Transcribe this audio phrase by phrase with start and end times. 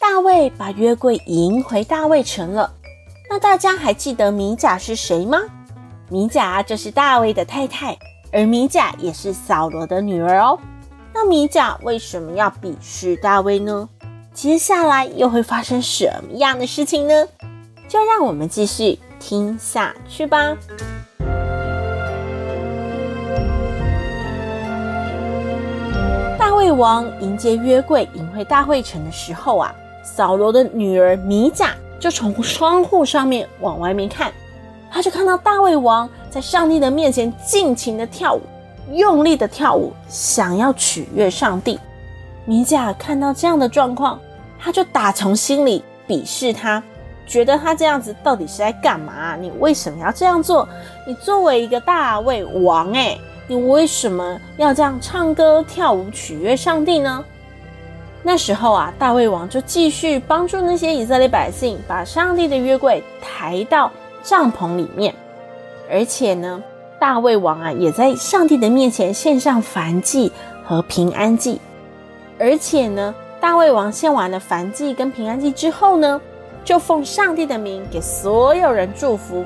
[0.00, 2.72] 大卫把约柜迎回大卫城了。
[3.28, 5.40] 那大家还记得米甲是谁吗？
[6.08, 7.98] 米甲就是大卫的太太，
[8.32, 10.58] 而米甲也是扫罗的女儿哦。
[11.12, 13.88] 那米甲为什么要鄙视大卫呢？
[14.32, 17.26] 接下来又会发生什么样的事情呢？
[17.88, 20.56] 就让我们继续听下去吧。
[26.38, 29.74] 大卫王迎接约柜迎回大卫城的时候啊。
[30.02, 34.32] 扫罗的女儿米甲就从窗户上面往外面看，
[34.90, 38.40] 她就看到大卫王在上帝的面前尽情的跳舞，
[38.92, 41.78] 用力的跳舞，想要取悦上帝。
[42.44, 44.18] 米甲看到这样的状况，
[44.58, 46.82] 他就打从心里鄙视他，
[47.26, 49.36] 觉得他这样子到底是在干嘛？
[49.36, 50.66] 你为什么要这样做？
[51.06, 57.22] 你作为一个大卫王，诶，你为什么要这样唱歌跳舞取悦上帝呢？
[58.30, 63.90] 那时候啊，大卫王就继续帮助那些以色列百姓，把上帝的约柜抬到
[64.22, 65.14] 帐篷里面。
[65.90, 66.62] 而且呢，
[67.00, 70.30] 大卫王啊，也在上帝的面前献上燔祭
[70.62, 71.58] 和平安祭。
[72.38, 76.20] 而且呢，大卫王献完了燔祭跟平安祭之后呢，
[76.62, 79.42] 就奉上帝的名给所有人祝福，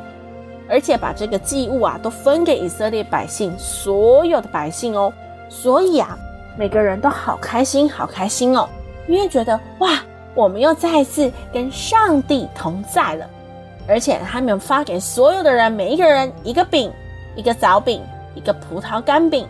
[0.68, 5.12] 而且把这个祭物啊都分给以色列百姓，所有的百姓哦。
[5.48, 6.18] 所以啊。
[6.56, 8.68] 每个人都好开心，好开心哦，
[9.08, 9.90] 因为觉得哇，
[10.34, 13.26] 我们又再一次跟上帝同在了。
[13.88, 16.92] 而且他们发给所有的人，每一个人一个饼，
[17.34, 18.00] 一个枣饼，
[18.34, 19.46] 一个葡萄干饼，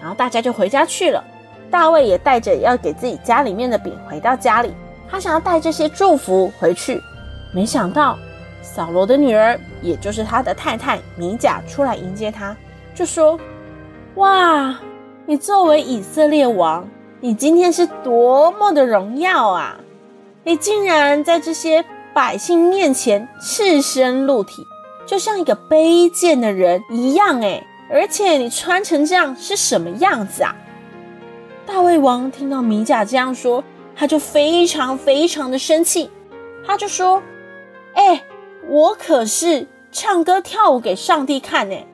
[0.00, 1.22] 然后大家就回家去了。
[1.70, 4.72] 大卫也带着要给自己家里面的饼回到家里，
[5.10, 7.00] 他想要带这些祝福回去。
[7.52, 8.16] 没想到
[8.62, 12.56] 扫罗的女儿，也就是他的太太米甲出来迎接他，
[12.94, 13.38] 就说
[14.16, 14.74] ：“哇！”
[15.26, 16.86] 你作为以色列王，
[17.20, 19.80] 你今天是多么的荣耀啊！
[20.42, 24.62] 你竟然在这些百姓面前赤身露体，
[25.06, 30.54] 就像一个卑贱的人一样诶，而且你穿成这样是什么样子啊？
[31.64, 33.64] 大卫王听到米甲这样说，
[33.96, 36.10] 他就非常非常的生气，
[36.66, 37.22] 他就说
[37.96, 38.22] ：“哎，
[38.68, 41.86] 我可是唱歌跳舞给上帝看诶，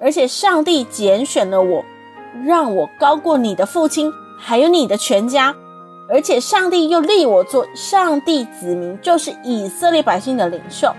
[0.00, 1.84] 而且上帝拣选了我。”
[2.44, 5.54] 让我高过你的父亲，还有你的全家，
[6.08, 10.92] 而且上帝又立我做上帝子民，就是以色列百姓的领袖。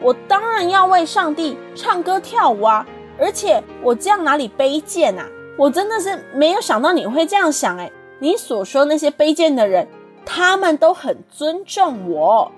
[0.00, 2.86] 我当然要为上帝唱歌跳舞啊！
[3.18, 5.26] 而且我这样哪里卑贱啊？
[5.56, 9.88] 我真的是没有想到你会这样想诶，你所说那些卑贱的人，
[10.26, 12.50] 他们都很尊重我。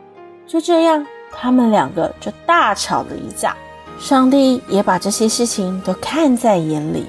[0.46, 3.54] 就这样，他们两个就大吵了一架。
[3.98, 7.06] 上帝也把这些事情都看在眼里。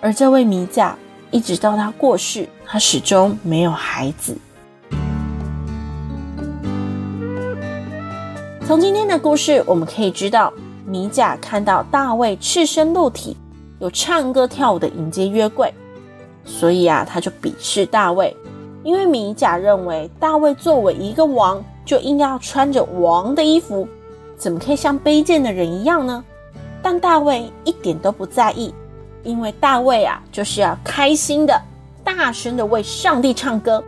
[0.00, 0.96] 而这位米甲，
[1.32, 4.36] 一直到他过世，他始终没有孩子。
[8.64, 10.52] 从今天的故事，我们可以知道，
[10.86, 13.36] 米甲看到大卫赤身露体，
[13.80, 15.74] 有唱歌跳舞的迎接约柜，
[16.44, 18.36] 所以啊，他就鄙视大卫，
[18.84, 23.88] 因为米甲认为大卫作为一个王，就应该要穿着王的衣服，
[24.36, 26.22] 怎么可以像卑贱的人一样呢？
[26.80, 28.72] 但大卫一点都不在意。
[29.24, 31.60] 因为大卫啊，就是要开心的、
[32.02, 33.82] 大声的为上帝唱歌，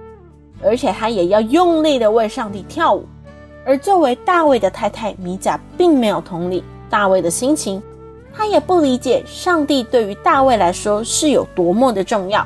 [0.62, 3.06] 而且他也要用力的为上帝跳舞。
[3.64, 7.80] 而作为大卫的太太米甲，并没有同理大卫的心情，
[8.34, 12.44] 她也不理解上帝对于大卫来说是有多么的重要，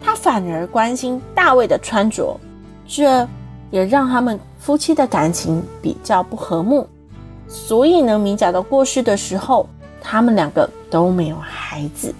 [0.00, 2.38] 她反而关心大卫的穿着，
[2.86, 3.26] 这
[3.70, 6.86] 也让他们夫妻的感情比较不和睦。
[7.48, 9.66] 所以呢，米甲到过世的时候，
[10.02, 12.14] 他们两个都没有孩子。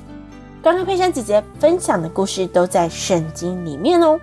[0.63, 4.19] 刚刚佩珊姐姐分享的故事都在圣经里面哦，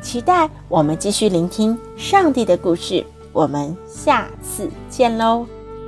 [0.00, 3.04] 期待我们继续聆听上帝的故事。
[3.32, 5.46] 我们下次见喽，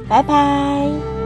[0.09, 1.22] 拜拜。